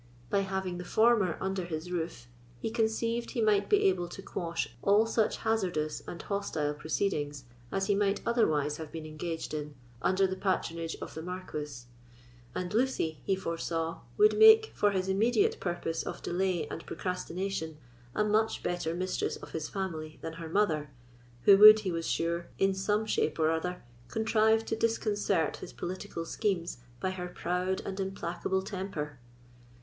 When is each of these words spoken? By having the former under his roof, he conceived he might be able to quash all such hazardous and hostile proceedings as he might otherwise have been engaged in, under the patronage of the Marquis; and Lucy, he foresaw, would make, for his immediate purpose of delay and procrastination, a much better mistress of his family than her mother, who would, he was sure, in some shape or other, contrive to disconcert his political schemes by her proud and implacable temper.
By 0.31 0.39
having 0.39 0.79
the 0.79 0.83
former 0.83 1.37
under 1.39 1.63
his 1.63 1.91
roof, 1.91 2.25
he 2.59 2.71
conceived 2.71 3.29
he 3.29 3.41
might 3.43 3.69
be 3.69 3.83
able 3.83 4.07
to 4.07 4.23
quash 4.23 4.67
all 4.81 5.05
such 5.05 5.37
hazardous 5.37 6.01
and 6.07 6.19
hostile 6.19 6.73
proceedings 6.73 7.43
as 7.71 7.85
he 7.85 7.93
might 7.93 8.19
otherwise 8.25 8.77
have 8.77 8.91
been 8.91 9.05
engaged 9.05 9.53
in, 9.53 9.75
under 10.01 10.25
the 10.25 10.35
patronage 10.35 10.97
of 11.03 11.13
the 11.13 11.21
Marquis; 11.21 11.81
and 12.55 12.73
Lucy, 12.73 13.21
he 13.25 13.35
foresaw, 13.35 13.99
would 14.17 14.35
make, 14.39 14.71
for 14.73 14.89
his 14.89 15.07
immediate 15.07 15.59
purpose 15.59 16.01
of 16.01 16.23
delay 16.23 16.67
and 16.69 16.83
procrastination, 16.87 17.77
a 18.15 18.23
much 18.23 18.63
better 18.63 18.95
mistress 18.95 19.35
of 19.35 19.51
his 19.51 19.69
family 19.69 20.17
than 20.23 20.33
her 20.33 20.49
mother, 20.49 20.89
who 21.43 21.59
would, 21.59 21.81
he 21.81 21.91
was 21.91 22.07
sure, 22.07 22.47
in 22.57 22.73
some 22.73 23.05
shape 23.05 23.37
or 23.37 23.51
other, 23.51 23.83
contrive 24.07 24.65
to 24.65 24.75
disconcert 24.75 25.57
his 25.57 25.71
political 25.71 26.25
schemes 26.25 26.79
by 26.99 27.11
her 27.11 27.27
proud 27.27 27.81
and 27.85 27.99
implacable 27.99 28.63
temper. 28.63 29.19